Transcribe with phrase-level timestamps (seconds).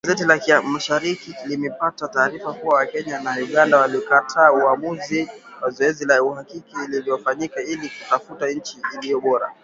[0.07, 5.29] Gazeti la Afrika Mashariki limepata taarifa kuwa, Kenya na Uganda walikataa uamuzi
[5.61, 9.51] wa zoezi la uhakiki lililofanyika ili kutafuta nchi iliyo bora